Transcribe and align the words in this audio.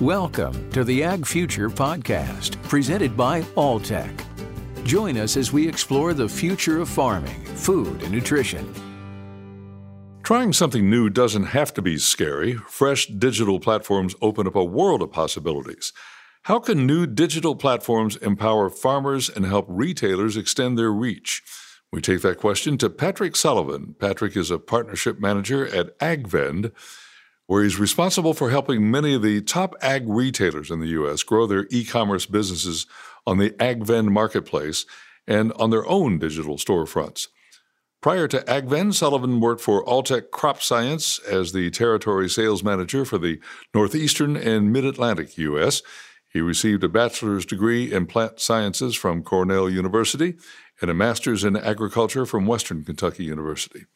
Welcome 0.00 0.70
to 0.70 0.84
the 0.84 1.02
Ag 1.02 1.26
Future 1.26 1.68
Podcast, 1.68 2.62
presented 2.62 3.16
by 3.16 3.42
Alltech. 3.56 4.14
Join 4.84 5.16
us 5.16 5.36
as 5.36 5.52
we 5.52 5.66
explore 5.66 6.14
the 6.14 6.28
future 6.28 6.80
of 6.80 6.88
farming, 6.88 7.44
food, 7.44 8.04
and 8.04 8.12
nutrition. 8.12 8.72
Trying 10.22 10.52
something 10.52 10.88
new 10.88 11.10
doesn't 11.10 11.46
have 11.46 11.74
to 11.74 11.82
be 11.82 11.98
scary. 11.98 12.54
Fresh 12.68 13.06
digital 13.06 13.58
platforms 13.58 14.14
open 14.22 14.46
up 14.46 14.54
a 14.54 14.62
world 14.62 15.02
of 15.02 15.10
possibilities. 15.10 15.92
How 16.42 16.60
can 16.60 16.86
new 16.86 17.04
digital 17.04 17.56
platforms 17.56 18.14
empower 18.18 18.70
farmers 18.70 19.28
and 19.28 19.46
help 19.46 19.66
retailers 19.68 20.36
extend 20.36 20.78
their 20.78 20.92
reach? 20.92 21.42
We 21.90 22.00
take 22.00 22.22
that 22.22 22.38
question 22.38 22.78
to 22.78 22.88
Patrick 22.88 23.34
Sullivan. 23.34 23.96
Patrick 23.98 24.36
is 24.36 24.52
a 24.52 24.60
partnership 24.60 25.18
manager 25.18 25.66
at 25.66 25.98
AgVend 25.98 26.70
where 27.48 27.64
he's 27.64 27.78
responsible 27.78 28.34
for 28.34 28.50
helping 28.50 28.90
many 28.90 29.14
of 29.14 29.22
the 29.22 29.40
top 29.40 29.74
ag 29.80 30.04
retailers 30.06 30.70
in 30.70 30.80
the 30.80 30.88
U.S. 30.88 31.22
grow 31.22 31.46
their 31.46 31.66
e 31.70 31.82
commerce 31.82 32.26
businesses 32.26 32.86
on 33.26 33.38
the 33.38 33.50
AgVend 33.52 34.10
marketplace 34.10 34.84
and 35.26 35.52
on 35.54 35.70
their 35.70 35.86
own 35.86 36.18
digital 36.18 36.56
storefronts. 36.56 37.28
Prior 38.02 38.28
to 38.28 38.40
AgVend, 38.42 38.94
Sullivan 38.94 39.40
worked 39.40 39.62
for 39.62 39.82
Alltech 39.86 40.30
Crop 40.30 40.60
Science 40.62 41.18
as 41.20 41.52
the 41.52 41.70
territory 41.70 42.28
sales 42.28 42.62
manager 42.62 43.06
for 43.06 43.16
the 43.16 43.40
Northeastern 43.74 44.36
and 44.36 44.70
Mid 44.70 44.84
Atlantic 44.84 45.38
U.S. 45.38 45.82
He 46.30 46.42
received 46.42 46.84
a 46.84 46.88
bachelor's 46.88 47.46
degree 47.46 47.90
in 47.90 48.04
plant 48.04 48.40
sciences 48.40 48.94
from 48.94 49.22
Cornell 49.22 49.70
University 49.70 50.36
and 50.82 50.90
a 50.90 50.94
master's 50.94 51.44
in 51.44 51.56
agriculture 51.56 52.26
from 52.26 52.46
Western 52.46 52.84
Kentucky 52.84 53.24
University. 53.24 53.86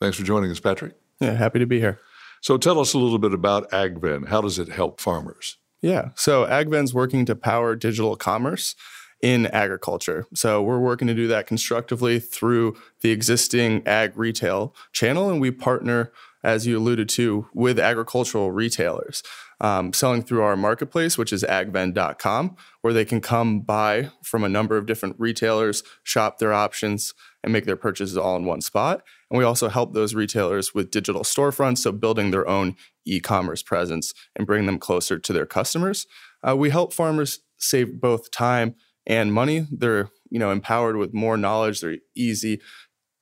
Thanks 0.00 0.16
for 0.16 0.22
joining 0.22 0.52
us, 0.52 0.60
Patrick. 0.60 0.94
Yeah, 1.18 1.34
happy 1.34 1.58
to 1.58 1.66
be 1.66 1.80
here. 1.80 1.98
So 2.40 2.56
tell 2.56 2.80
us 2.80 2.94
a 2.94 2.98
little 2.98 3.18
bit 3.18 3.34
about 3.34 3.70
AgVend. 3.70 4.28
How 4.28 4.40
does 4.40 4.58
it 4.58 4.68
help 4.68 5.00
farmers? 5.00 5.56
Yeah, 5.82 6.10
so 6.14 6.44
AgVend's 6.44 6.92
working 6.92 7.24
to 7.26 7.34
power 7.34 7.74
digital 7.74 8.16
commerce 8.16 8.74
in 9.22 9.46
agriculture. 9.46 10.26
So 10.34 10.62
we're 10.62 10.78
working 10.78 11.08
to 11.08 11.14
do 11.14 11.26
that 11.28 11.46
constructively 11.46 12.18
through 12.18 12.76
the 13.02 13.10
existing 13.10 13.86
ag 13.86 14.16
retail 14.16 14.74
channel, 14.92 15.30
and 15.30 15.40
we 15.40 15.50
partner, 15.50 16.12
as 16.42 16.66
you 16.66 16.78
alluded 16.78 17.08
to, 17.10 17.48
with 17.54 17.78
agricultural 17.78 18.50
retailers. 18.50 19.22
Um, 19.62 19.92
selling 19.92 20.22
through 20.22 20.40
our 20.40 20.56
marketplace, 20.56 21.18
which 21.18 21.34
is 21.34 21.44
agvend.com, 21.44 22.56
where 22.80 22.94
they 22.94 23.04
can 23.04 23.20
come 23.20 23.60
buy 23.60 24.08
from 24.22 24.42
a 24.42 24.48
number 24.48 24.78
of 24.78 24.86
different 24.86 25.16
retailers, 25.18 25.82
shop 26.02 26.38
their 26.38 26.54
options, 26.54 27.12
and 27.44 27.52
make 27.52 27.66
their 27.66 27.76
purchases 27.76 28.16
all 28.16 28.36
in 28.36 28.46
one 28.46 28.62
spot. 28.62 29.02
And 29.30 29.36
we 29.36 29.44
also 29.44 29.68
help 29.68 29.92
those 29.92 30.14
retailers 30.14 30.74
with 30.74 30.90
digital 30.90 31.22
storefronts, 31.22 31.78
so 31.78 31.92
building 31.92 32.30
their 32.30 32.48
own 32.48 32.74
e 33.04 33.20
commerce 33.20 33.62
presence 33.62 34.14
and 34.34 34.46
bring 34.46 34.64
them 34.64 34.78
closer 34.78 35.18
to 35.18 35.32
their 35.32 35.46
customers. 35.46 36.06
Uh, 36.46 36.56
we 36.56 36.70
help 36.70 36.92
farmers 36.92 37.40
save 37.58 38.00
both 38.00 38.30
time 38.30 38.74
and 39.06 39.32
money. 39.32 39.66
They're 39.70 40.08
you 40.30 40.38
know 40.38 40.50
empowered 40.50 40.96
with 40.96 41.14
more 41.14 41.36
knowledge. 41.36 41.80
They're 41.80 41.98
easy 42.14 42.60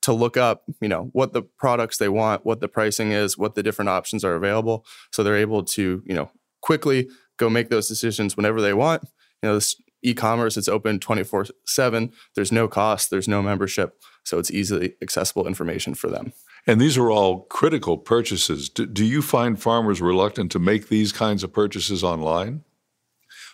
to 0.09 0.15
look 0.15 0.39
up, 0.39 0.65
you 0.81 0.89
know, 0.89 1.11
what 1.13 1.35
the 1.35 1.43
products 1.43 1.99
they 1.99 2.09
want, 2.09 2.47
what 2.47 2.61
the 2.61 2.69
pricing 2.69 3.13
is, 3.13 3.37
what 3.37 3.55
the 3.55 3.63
different 3.63 3.91
options 3.91 4.25
are 4.25 4.35
available. 4.35 4.87
So 5.13 5.23
they're 5.23 5.37
able 5.37 5.63
to, 5.65 6.03
you 6.07 6.15
know, 6.15 6.31
quickly 6.63 7.11
go 7.37 7.51
make 7.51 7.69
those 7.69 7.89
decisions 7.89 8.35
whenever 8.35 8.63
they 8.63 8.73
want. 8.73 9.03
You 9.43 9.51
know, 9.51 9.55
this 9.57 9.77
e-commerce 10.03 10.57
it's 10.57 10.67
open 10.67 10.99
24/7. 10.99 12.11
There's 12.35 12.51
no 12.51 12.69
cost, 12.69 13.11
there's 13.11 13.29
no 13.29 13.43
membership, 13.43 14.01
so 14.25 14.39
it's 14.39 14.51
easily 14.51 14.95
accessible 15.03 15.47
information 15.47 15.95
for 15.95 16.09
them. 16.09 16.33
And 16.67 16.81
these 16.81 16.97
are 16.97 17.11
all 17.11 17.43
critical 17.43 17.99
purchases. 17.99 18.71
Do, 18.71 18.87
do 18.87 19.05
you 19.05 19.21
find 19.21 19.61
farmers 19.61 20.01
reluctant 20.01 20.51
to 20.53 20.59
make 20.59 20.89
these 20.89 21.13
kinds 21.13 21.45
of 21.45 21.53
purchases 21.53 22.03
online? 22.03 22.65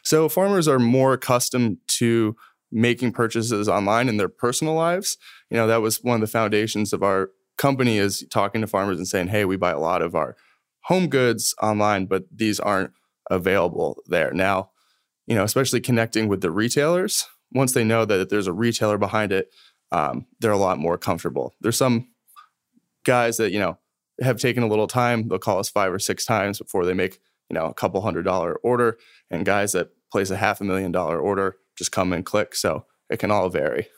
So 0.04 0.28
farmers 0.28 0.68
are 0.68 0.78
more 0.78 1.14
accustomed 1.14 1.78
to 1.98 2.36
making 2.74 3.12
purchases 3.12 3.68
online 3.68 4.08
in 4.08 4.16
their 4.16 4.28
personal 4.28 4.74
lives. 4.74 5.16
You 5.48 5.56
know, 5.56 5.68
that 5.68 5.80
was 5.80 6.02
one 6.02 6.16
of 6.16 6.20
the 6.20 6.26
foundations 6.26 6.92
of 6.92 7.02
our 7.02 7.30
company 7.56 7.98
is 7.98 8.26
talking 8.30 8.60
to 8.60 8.66
farmers 8.66 8.98
and 8.98 9.06
saying, 9.06 9.28
"Hey, 9.28 9.44
we 9.44 9.56
buy 9.56 9.70
a 9.70 9.78
lot 9.78 10.02
of 10.02 10.14
our 10.14 10.36
home 10.80 11.08
goods 11.08 11.54
online, 11.62 12.06
but 12.06 12.24
these 12.34 12.58
aren't 12.58 12.90
available 13.30 14.02
there." 14.06 14.32
Now, 14.32 14.70
you 15.26 15.36
know, 15.36 15.44
especially 15.44 15.80
connecting 15.80 16.28
with 16.28 16.40
the 16.40 16.50
retailers, 16.50 17.26
once 17.52 17.72
they 17.72 17.84
know 17.84 18.04
that 18.04 18.28
there's 18.28 18.48
a 18.48 18.52
retailer 18.52 18.98
behind 18.98 19.32
it, 19.32 19.54
um, 19.92 20.26
they're 20.40 20.50
a 20.50 20.58
lot 20.58 20.78
more 20.78 20.98
comfortable. 20.98 21.54
There's 21.60 21.76
some 21.76 22.08
guys 23.04 23.36
that, 23.36 23.52
you 23.52 23.60
know, 23.60 23.78
have 24.20 24.38
taken 24.38 24.64
a 24.64 24.66
little 24.66 24.88
time. 24.88 25.28
They'll 25.28 25.38
call 25.38 25.60
us 25.60 25.68
five 25.68 25.92
or 25.92 26.00
six 26.00 26.24
times 26.24 26.58
before 26.58 26.84
they 26.84 26.94
make, 26.94 27.20
you 27.48 27.54
know, 27.54 27.66
a 27.66 27.74
couple 27.74 28.00
hundred 28.00 28.24
dollar 28.24 28.56
order. 28.56 28.98
And 29.30 29.46
guys 29.46 29.72
that 29.72 29.90
place 30.10 30.30
a 30.30 30.36
half 30.36 30.60
a 30.60 30.64
million 30.64 30.90
dollar 30.90 31.20
order 31.20 31.56
just 31.76 31.92
come 31.92 32.12
and 32.12 32.24
click. 32.24 32.54
So 32.54 32.86
it 33.10 33.18
can 33.18 33.30
all 33.30 33.48
vary. 33.48 33.88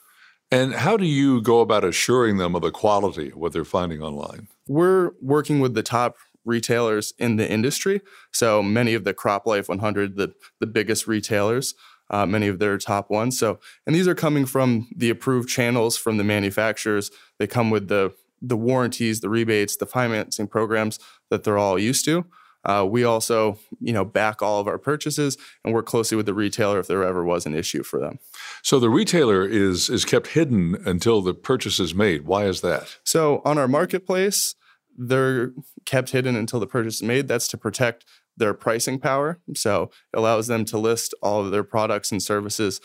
And 0.50 0.74
how 0.74 0.96
do 0.96 1.04
you 1.04 1.42
go 1.42 1.60
about 1.60 1.84
assuring 1.84 2.36
them 2.36 2.54
of 2.54 2.62
the 2.62 2.70
quality 2.70 3.28
of 3.28 3.36
what 3.36 3.52
they're 3.52 3.64
finding 3.64 4.00
online? 4.02 4.48
We're 4.68 5.12
working 5.20 5.60
with 5.60 5.74
the 5.74 5.82
top 5.82 6.16
retailers 6.44 7.12
in 7.18 7.36
the 7.36 7.50
industry. 7.50 8.00
So 8.32 8.62
many 8.62 8.94
of 8.94 9.04
the 9.04 9.12
CropLife 9.12 9.68
100, 9.68 10.16
the, 10.16 10.34
the 10.60 10.66
biggest 10.66 11.08
retailers, 11.08 11.74
uh, 12.10 12.24
many 12.24 12.46
of 12.46 12.60
their 12.60 12.78
top 12.78 13.10
ones. 13.10 13.36
So, 13.36 13.58
and 13.84 13.94
these 13.94 14.06
are 14.06 14.14
coming 14.14 14.46
from 14.46 14.88
the 14.94 15.10
approved 15.10 15.48
channels 15.48 15.96
from 15.96 16.16
the 16.16 16.24
manufacturers. 16.24 17.10
They 17.38 17.46
come 17.46 17.70
with 17.70 17.88
the 17.88 18.14
the 18.42 18.56
warranties, 18.56 19.20
the 19.20 19.30
rebates, 19.30 19.76
the 19.76 19.86
financing 19.86 20.46
programs 20.46 20.98
that 21.30 21.42
they're 21.42 21.58
all 21.58 21.78
used 21.78 22.04
to. 22.04 22.26
Uh, 22.66 22.84
we 22.84 23.04
also, 23.04 23.58
you 23.80 23.92
know, 23.92 24.04
back 24.04 24.42
all 24.42 24.60
of 24.60 24.66
our 24.66 24.76
purchases 24.76 25.38
and 25.64 25.72
work 25.72 25.86
closely 25.86 26.16
with 26.16 26.26
the 26.26 26.34
retailer 26.34 26.80
if 26.80 26.88
there 26.88 27.04
ever 27.04 27.24
was 27.24 27.46
an 27.46 27.54
issue 27.54 27.82
for 27.82 28.00
them. 28.00 28.18
So 28.62 28.80
the 28.80 28.90
retailer 28.90 29.46
is 29.46 29.88
is 29.88 30.04
kept 30.04 30.28
hidden 30.28 30.76
until 30.84 31.22
the 31.22 31.32
purchase 31.32 31.78
is 31.78 31.94
made. 31.94 32.26
Why 32.26 32.46
is 32.46 32.60
that? 32.62 32.98
So 33.04 33.40
on 33.44 33.56
our 33.56 33.68
marketplace, 33.68 34.56
they're 34.98 35.52
kept 35.84 36.10
hidden 36.10 36.34
until 36.34 36.58
the 36.58 36.66
purchase 36.66 36.96
is 36.96 37.02
made. 37.02 37.28
That's 37.28 37.48
to 37.48 37.56
protect 37.56 38.04
their 38.36 38.52
pricing 38.52 38.98
power. 38.98 39.38
So 39.54 39.90
it 40.12 40.18
allows 40.18 40.48
them 40.48 40.64
to 40.66 40.78
list 40.78 41.14
all 41.22 41.44
of 41.44 41.52
their 41.52 41.64
products 41.64 42.10
and 42.10 42.22
services 42.22 42.80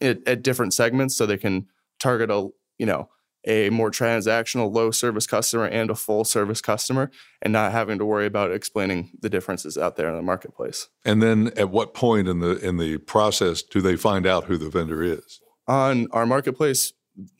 at, 0.00 0.26
at 0.26 0.42
different 0.42 0.72
segments 0.72 1.16
so 1.16 1.26
they 1.26 1.36
can 1.36 1.66
target 2.00 2.30
a, 2.30 2.48
you 2.78 2.86
know, 2.86 3.08
a 3.44 3.70
more 3.70 3.90
transactional 3.90 4.72
low 4.72 4.90
service 4.90 5.26
customer 5.26 5.66
and 5.66 5.90
a 5.90 5.94
full 5.94 6.24
service 6.24 6.60
customer 6.60 7.10
and 7.40 7.52
not 7.52 7.72
having 7.72 7.98
to 7.98 8.04
worry 8.04 8.26
about 8.26 8.52
explaining 8.52 9.10
the 9.20 9.28
differences 9.28 9.76
out 9.76 9.96
there 9.96 10.08
in 10.08 10.16
the 10.16 10.22
marketplace. 10.22 10.88
And 11.04 11.22
then 11.22 11.50
at 11.56 11.70
what 11.70 11.94
point 11.94 12.28
in 12.28 12.40
the 12.40 12.56
in 12.58 12.76
the 12.78 12.98
process 12.98 13.62
do 13.62 13.80
they 13.80 13.96
find 13.96 14.26
out 14.26 14.44
who 14.44 14.56
the 14.56 14.70
vendor 14.70 15.02
is? 15.02 15.40
On 15.66 16.08
our 16.12 16.26
marketplace, 16.26 16.92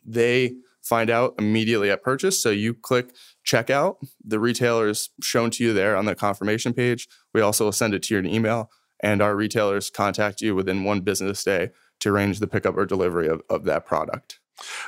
they 0.05 0.55
find 0.83 1.11
out 1.11 1.35
immediately 1.39 1.91
at 1.91 2.03
purchase. 2.03 2.43
So 2.43 2.51
you 2.51 2.75
click 2.75 3.15
checkout, 3.47 3.97
the 4.25 4.41
retailer 4.41 4.89
is 4.89 5.11
shown 5.21 5.51
to 5.53 5.65
you 5.65 5.73
there 5.73 5.97
on 5.97 6.07
the 6.07 6.15
confirmation 6.15 6.73
page. 6.73 7.09
We 7.33 7.41
also 7.41 7.71
send 7.71 7.95
it 7.95 8.03
to 8.05 8.15
your 8.15 8.25
email, 8.25 8.71
and 9.01 9.23
our 9.23 9.37
retailers 9.37 9.91
contact 9.91 10.41
you 10.41 10.55
within 10.55 10.85
one 10.85 11.01
business 11.01 11.45
day 11.45 11.71
to 12.01 12.11
arrange 12.11 12.41
the 12.41 12.49
pickup 12.49 12.77
or 12.77 12.85
delivery 12.85 13.29
of, 13.29 13.43
of 13.49 13.65
that 13.65 13.87
product. 13.87 14.41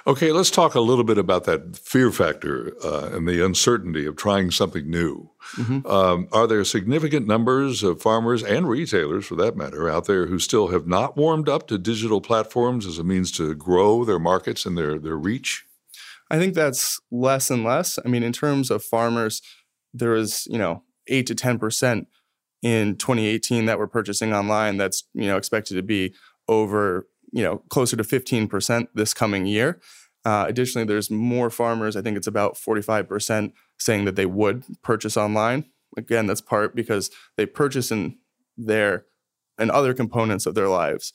Okay, 0.07 0.33
let's 0.33 0.51
talk 0.51 0.75
a 0.75 0.81
little 0.81 1.05
bit 1.05 1.19
about 1.19 1.45
that 1.45 1.77
fear 1.77 2.11
factor 2.11 2.73
uh, 2.85 3.11
and 3.13 3.29
the 3.29 3.45
uncertainty 3.45 4.07
of 4.07 4.17
trying 4.17 4.51
something 4.51 4.89
new. 4.89 5.31
Mm-hmm. 5.57 5.87
Um, 5.87 6.29
are 6.33 6.47
there 6.47 6.65
significant 6.65 7.27
numbers 7.27 7.83
of 7.83 8.03
farmers 8.03 8.43
and 8.43 8.69
retailers, 8.69 9.27
for 9.27 9.35
that 9.37 9.57
matter, 9.57 9.89
out 9.89 10.07
there 10.07 10.27
who 10.27 10.39
still 10.39 10.69
have 10.69 10.87
not 10.87 11.17
warmed 11.17 11.49
up 11.49 11.67
to 11.69 11.79
digital 11.79 12.21
platforms 12.21 12.87
as 12.87 12.99
a 12.99 13.05
means 13.05 13.31
to 13.33 13.55
grow 13.55 14.05
their 14.05 14.19
markets 14.19 14.67
and 14.67 14.77
their, 14.77 14.99
their 14.99 15.17
reach? 15.17 15.65
I 16.31 16.39
think 16.39 16.55
that's 16.55 17.01
less 17.11 17.51
and 17.51 17.65
less. 17.65 17.99
I 18.05 18.09
mean, 18.09 18.23
in 18.23 18.33
terms 18.33 18.71
of 18.71 18.83
farmers, 18.83 19.43
there 19.93 20.11
was, 20.11 20.47
you 20.51 20.59
know, 20.59 20.83
eight 21.07 21.27
to 21.27 21.35
10% 21.35 22.07
in 22.63 22.97
2018 22.97 23.67
that 23.67 23.79
were 23.79 23.87
purchasing 23.87 24.33
online. 24.33 24.77
That's, 24.77 25.05
you 25.13 25.27
know, 25.27 25.37
expected 25.37 25.75
to 25.75 25.83
be 25.83 26.15
over, 26.49 27.07
you 27.35 27.43
know, 27.43 27.59
closer 27.69 27.97
to 27.97 28.05
15% 28.05 28.89
this 28.95 29.13
coming 29.13 29.45
year. 29.45 29.81
Uh, 30.25 30.47
additionally, 30.49 30.87
there's 30.87 31.11
more 31.11 31.51
farmers, 31.51 31.97
I 31.97 32.03
think 32.03 32.17
it's 32.17 32.27
about 32.27 32.55
45% 32.55 33.53
saying 33.79 34.05
that 34.05 34.17
they 34.17 34.25
would 34.25 34.65
purchase 34.83 35.17
online. 35.17 35.67
Again, 35.99 36.27
that's 36.27 36.41
part 36.41 36.75
because 36.75 37.11
they 37.37 37.45
purchase 37.45 37.91
in 37.91 38.19
their 38.57 39.05
and 39.59 39.71
other 39.71 39.95
components 39.95 40.47
of 40.47 40.55
their 40.55 40.69
lives 40.69 41.13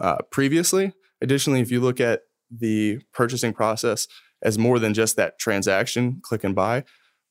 uh, 0.00 0.16
previously. 0.30 0.92
Additionally, 1.20 1.60
if 1.60 1.70
you 1.70 1.80
look 1.80 2.00
at 2.00 2.22
the 2.50 3.00
purchasing 3.12 3.52
process, 3.52 4.08
as 4.42 4.58
more 4.58 4.78
than 4.78 4.94
just 4.94 5.16
that 5.16 5.38
transaction, 5.38 6.20
click 6.22 6.44
and 6.44 6.54
buy. 6.54 6.84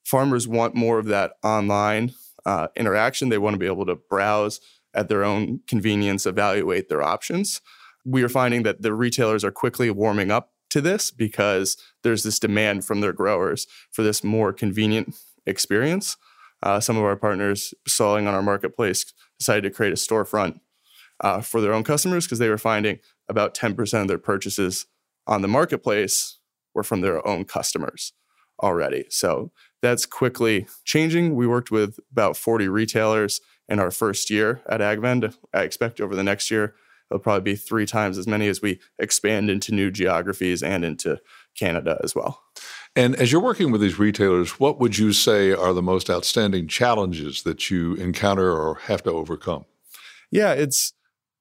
Farmers 0.06 0.48
want 0.48 0.75
more 0.75 1.00
of 1.00 1.08
that 1.08 1.34
online 1.44 2.12
uh, 2.46 2.68
interaction. 2.75 3.30
They 3.30 3.38
want 3.38 3.56
to 3.56 3.60
be 3.60 3.66
able 3.66 3.86
to 3.88 3.96
browse 3.96 4.60
at 4.94 5.10
their 5.10 5.24
own 5.24 5.62
convenience, 5.68 6.25
evaluate 6.25 6.90
their 6.90 7.02
options. 7.02 7.62
We 8.10 8.24
are 8.24 8.30
finding 8.30 8.64
that 8.64 8.82
the 8.82 8.94
retailers 8.94 9.44
are 9.44 9.52
quickly 9.52 9.92
warming 9.92 10.32
up 10.32 10.52
to 10.72 10.82
this 10.82 11.12
because 11.12 11.78
there's 12.04 12.24
this 12.24 12.40
demand 12.40 12.86
from 12.86 13.02
their 13.02 13.14
growers 13.14 13.68
for 13.92 14.04
this 14.04 14.24
more 14.24 14.52
convenient 14.54 15.16
experience. 15.46 16.18
Uh, 16.62 16.80
some 16.80 16.98
of 16.98 17.04
our 17.04 17.16
partners 17.16 17.74
selling 17.88 18.28
on 18.28 18.34
our 18.34 18.42
marketplace 18.42 19.14
decided 19.38 19.62
to 19.64 19.70
create 19.70 19.94
a 19.94 19.96
storefront 19.96 20.60
uh, 21.22 21.42
for 21.42 21.62
their 21.62 21.74
own 21.74 21.84
customers 21.84 22.26
because 22.26 22.40
they 22.40 22.50
were 22.50 22.58
finding 22.58 23.00
about 23.28 23.54
10% 23.54 24.02
of 24.02 24.08
their 24.08 24.18
purchases 24.18 24.88
on 25.28 25.42
the 25.42 25.48
marketplace 25.48 26.40
were 26.74 26.84
from 26.84 27.02
their 27.02 27.26
own 27.28 27.46
customers 27.46 28.14
already. 28.62 29.06
So 29.10 29.52
that's 29.82 30.06
quickly 30.06 30.68
changing. 30.84 31.36
We 31.36 31.48
worked 31.48 31.72
with 31.72 32.00
about 32.12 32.36
40 32.36 32.68
retailers 32.68 33.40
in 33.68 33.80
our 33.80 33.92
first 33.92 34.30
year 34.30 34.62
at 34.68 34.82
AgVend. 34.82 35.36
I 35.54 35.62
expect 35.62 36.02
over 36.02 36.16
the 36.16 36.24
next 36.24 36.52
year, 36.52 36.76
it'll 37.10 37.20
probably 37.20 37.54
be 37.54 37.56
three 37.56 37.86
times 37.86 38.18
as 38.18 38.28
many 38.28 38.48
as 38.48 38.62
we 38.62 38.80
expand 39.00 39.50
into 39.50 39.74
new 39.74 39.92
geographies 39.92 40.62
and 40.62 40.86
into 40.86 41.20
Canada 41.56 42.00
as 42.04 42.16
well. 42.16 42.42
And 42.96 43.16
as 43.16 43.32
you're 43.32 43.42
working 43.42 43.72
with 43.72 43.82
these 43.82 44.00
retailers, 44.00 44.60
what 44.60 44.80
would 44.80 44.98
you 44.98 45.14
say 45.14 45.52
are 45.52 45.74
the 45.74 45.82
most 45.82 46.10
outstanding 46.10 46.68
challenges 46.68 47.44
that 47.44 47.70
you 47.70 47.94
encounter 47.96 48.52
or 48.52 48.76
have 48.76 49.04
to 49.04 49.12
overcome? 49.12 49.66
Yeah, 50.32 50.54
it's 50.54 50.94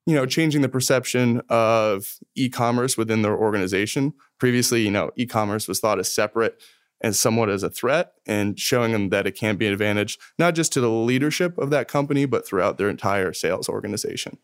you 0.07 0.15
know 0.15 0.27
changing 0.27 0.63
the 0.63 0.69
perception 0.69 1.43
of 1.49 2.19
e-commerce 2.35 2.97
within 2.97 3.23
their 3.23 3.37
organization. 3.37 4.15
Previously, 4.39 4.83
you 4.83 4.91
know, 4.91 5.11
e-commerce 5.17 5.69
was 5.69 5.81
thought 5.81 5.99
as 5.99 6.13
separate 6.13 6.61
and 7.01 7.15
somewhat 7.15 7.49
as 7.49 7.63
a 7.63 7.71
threat 7.71 8.13
and 8.27 8.59
showing 8.59 8.93
them 8.93 9.11
that 9.11 9.27
it 9.27 9.33
can 9.33 9.57
be 9.57 9.67
an 9.67 9.73
advantage 9.73 10.19
not 10.39 10.55
just 10.55 10.73
to 10.73 10.81
the 10.81 10.91
leadership 10.91 11.57
of 11.59 11.71
that 11.71 11.89
company 11.89 12.27
but 12.27 12.47
throughout 12.47 12.79
their 12.79 12.89
entire 12.89 13.33
sales 13.33 13.69
organization. 13.69 14.39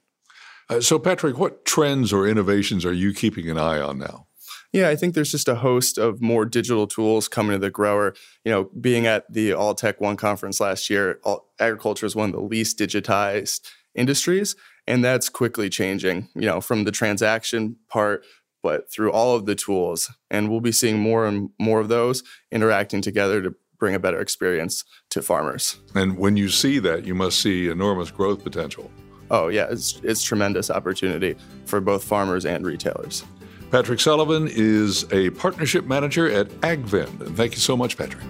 Uh, 0.69 0.81
so 0.81 0.99
Patrick, 0.99 1.39
what 1.39 1.65
trends 1.65 2.13
or 2.13 2.27
innovations 2.27 2.85
are 2.85 2.93
you 2.93 3.13
keeping 3.13 3.51
an 3.51 3.59
eye 3.59 3.81
on 3.81 3.99
now? 3.99 4.27
Yeah, 4.73 4.89
I 4.89 4.97
think 4.97 5.15
there's 5.15 5.31
just 5.31 5.49
a 5.49 5.55
host 5.55 5.99
of 5.99 6.21
more 6.21 6.45
digital 6.45 6.89
tools 6.89 7.29
coming 7.29 7.53
to 7.53 7.59
the 7.59 7.71
grower. 7.71 8.13
You 8.45 8.51
know, 8.51 8.71
being 8.81 9.07
at 9.07 9.33
the 9.33 9.51
Alltech 9.51 10.01
One 10.01 10.17
conference 10.17 10.59
last 10.59 10.91
year, 10.91 11.21
all, 11.23 11.53
agriculture 11.61 12.07
is 12.07 12.17
one 12.17 12.31
of 12.31 12.35
the 12.35 12.43
least 12.43 12.77
digitized 12.77 13.71
industries, 13.95 14.57
and 14.89 15.05
that's 15.05 15.29
quickly 15.29 15.71
changing. 15.71 16.29
You 16.35 16.47
know, 16.47 16.61
from 16.61 16.83
the 16.83 16.91
transaction 16.91 17.77
part, 17.89 18.25
but 18.65 18.91
through 18.91 19.13
all 19.13 19.37
of 19.37 19.47
the 19.47 19.55
tools, 19.55 20.11
and 20.29 20.51
we'll 20.51 20.61
be 20.61 20.73
seeing 20.73 20.99
more 20.99 21.25
and 21.25 21.51
more 21.57 21.79
of 21.79 21.87
those 21.87 22.25
interacting 22.51 23.01
together 23.01 23.43
to 23.43 23.55
bring 23.79 23.95
a 23.95 24.01
better 24.01 24.21
experience 24.21 24.85
to 25.11 25.23
farmers. 25.23 25.79
And 25.95 26.19
when 26.19 26.37
you 26.37 26.49
see 26.49 26.81
that, 26.81 27.05
you 27.05 27.15
must 27.15 27.41
see 27.41 27.69
enormous 27.69 28.11
growth 28.11 28.43
potential. 28.43 28.91
Oh 29.31 29.49
yeah, 29.49 29.67
it's 29.71 30.01
it's 30.03 30.23
tremendous 30.23 30.71
opportunity 30.71 31.37
for 31.67 31.81
both 31.81 32.05
farmers 32.05 32.47
and 32.47 32.65
retailers. 32.65 33.25
Patrick 33.71 33.99
Sullivan 33.99 34.49
is 34.49 35.11
a 35.13 35.31
partnership 35.31 35.85
manager 35.87 36.31
at 36.31 36.49
AgVend. 36.61 37.21
And 37.21 37.37
thank 37.37 37.55
you 37.55 37.59
so 37.59 37.77
much, 37.77 37.97
Patrick. 37.97 38.23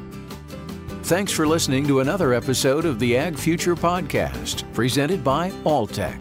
Thanks 1.02 1.32
for 1.32 1.46
listening 1.46 1.86
to 1.88 2.00
another 2.00 2.32
episode 2.32 2.86
of 2.86 2.98
the 2.98 3.14
Ag 3.18 3.36
Future 3.36 3.74
Podcast, 3.76 4.64
presented 4.72 5.22
by 5.22 5.50
Alltech. 5.64 6.18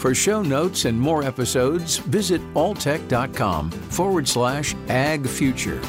For 0.00 0.14
show 0.14 0.42
notes 0.42 0.84
and 0.84 1.00
more 1.00 1.22
episodes, 1.22 1.98
visit 1.98 2.40
alltech.com 2.54 3.70
forward 3.70 4.26
slash 4.26 4.74
ag 4.88 5.28
future. 5.28 5.80